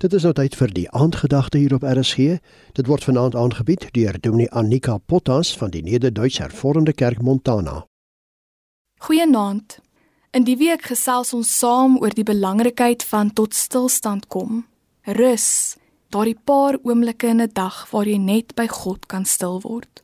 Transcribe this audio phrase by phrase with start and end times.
[0.00, 2.38] Dit is nou tyd vir die aandgedagte hier op RSG.
[2.72, 7.82] Dit word vanaand aangebied deur Dominee Annika Potas van die Nederduits Hervormde Kerk Montana.
[9.04, 9.76] Goeienaand.
[10.32, 14.64] In die week gesels ons saam oor die belangrikheid van tot stilstand kom.
[15.04, 15.76] Rus,
[16.08, 20.02] daardie paar oomblikke in 'n dag waar jy net by God kan stil word.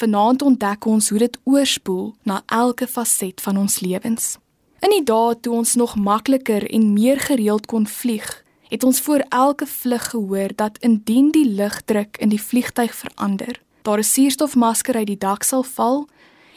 [0.00, 4.38] Vanaand ontdek ons hoe dit oorspoel na elke faset van ons lewens.
[4.80, 9.24] In die dae toe ons nog makliker en meer gereeld kon vlieg, het ons voor
[9.28, 15.06] elke vlug gehoor dat indien die lugdruk in die vliegtyg verander, daar 'n suurstofmasker uit
[15.06, 16.08] die dak sal val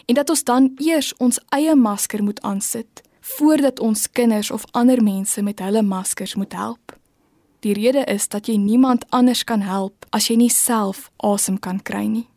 [0.06, 5.04] en dat ons dan eers ons eie masker moet aansit voordat ons kinders of ander
[5.04, 7.00] mense met hulle maskers moet help.
[7.60, 11.82] Die rede is dat jy niemand anders kan help as jy nie self asem kan
[11.82, 12.28] kry nie.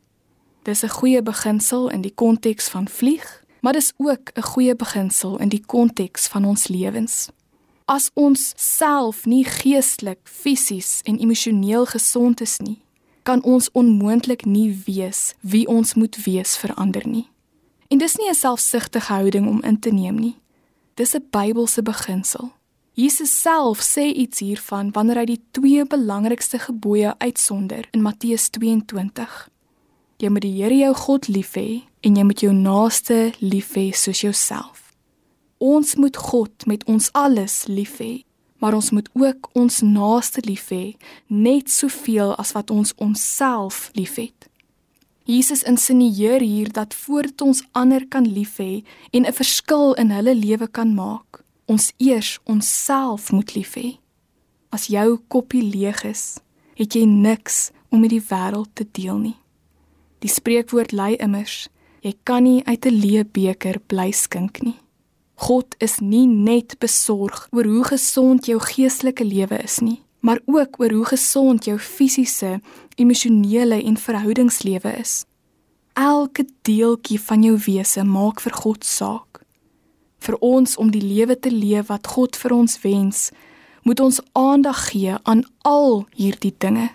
[0.62, 5.38] Dis 'n goeie beginsel in die konteks van vlieg, maar dis ook 'n goeie beginsel
[5.38, 7.28] in die konteks van ons lewens.
[7.84, 12.78] As ons self nie geestelik, fisies en emosioneel gesond is nie,
[13.28, 17.28] kan ons onmoontlik nie wees wie ons moet wees vir ander nie.
[17.92, 20.36] En dis nie 'n selfsugtige houding om in te neem nie.
[20.94, 22.52] Dis 'n Bybelse beginsel.
[22.94, 29.48] Jesus self sê iets hiervan wanneer hy die twee belangrikste gebooie uitsonder in Matteus 22.
[30.16, 33.90] Jy moet die Here jou God lief hê en jy moet jou naaste lief hê
[33.92, 34.83] soos jouself.
[35.58, 38.24] Ons moet God met ons alles lief hê,
[38.58, 40.94] maar ons moet ook ons naaste lief hê
[41.28, 44.48] net soveel as wat ons onsself liefhet.
[45.24, 50.34] Jesus insinieer hier dat voordat ons ander kan lief hê en 'n verskil in hulle
[50.34, 53.98] lewe kan maak, ons eers onsself moet lief hê.
[54.70, 56.40] As jou koppie leeg is,
[56.74, 59.36] het jy niks om met die wêreld te deel nie.
[60.18, 61.68] Die spreekwoord lui immers:
[62.00, 64.83] jy kan nie uit 'n leë beker bly skink nie.
[65.34, 70.78] God is nie net besorg oor hoe gesond jou geestelike lewe is nie, maar ook
[70.80, 72.60] oor hoe gesond jou fisiese,
[72.96, 75.24] emosionele en verhoudingslewe is.
[75.94, 79.42] Elke deeltjie van jou wese maak vir God saak.
[80.24, 83.28] Vir ons om die lewe te leef wat God vir ons wens,
[83.84, 86.88] moet ons aandag gee aan al hierdie dinge.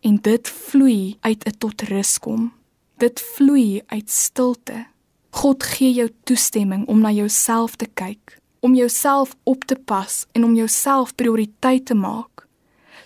[0.00, 2.52] En dit vloei uit 'n tot rus kom.
[2.98, 4.86] Dit vloei uit stilte.
[5.30, 10.44] God gee jou toestemming om na jouself te kyk, om jouself op te pas en
[10.44, 12.46] om jouself prioriteit te maak,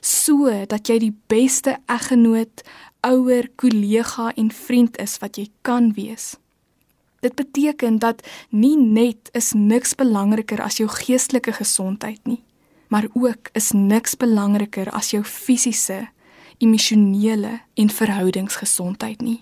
[0.01, 2.65] sodat jy die beste eggenoot,
[3.05, 6.35] ouer, kollega en vriend is wat jy kan wees.
[7.25, 12.43] Dit beteken dat nie net is niks belangriker as jou geestelike gesondheid nie,
[12.89, 16.07] maar ook is niks belangriker as jou fisiese,
[16.59, 19.41] emosionele en verhoudingsgesondheid nie.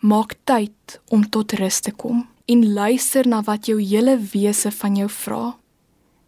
[0.00, 4.96] Maak tyd om tot rus te kom en luister na wat jou hele wese van
[4.96, 5.56] jou vra.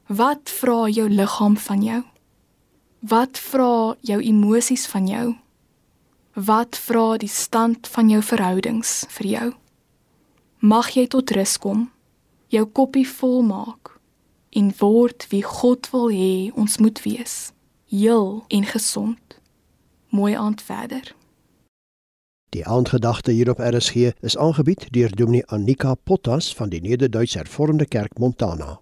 [0.09, 1.99] Wat vra jou liggaam van jou?
[3.01, 5.35] Wat vra jou emosies van jou?
[6.33, 9.51] Wat vra die stand van jou verhoudings vir jou?
[10.65, 11.91] Mag jy tot rus kom,
[12.49, 13.99] jou koppie vol maak
[14.57, 17.53] en word wie God wil hê ons moet wees,
[17.93, 19.39] heel en gesond.
[20.09, 21.18] Mooi aand verder.
[22.57, 27.87] Die aandgedagte hier op RSG is aangebied deur Dominee Annika Potas van die Nederduits Hervormde
[27.87, 28.81] Kerk Montana.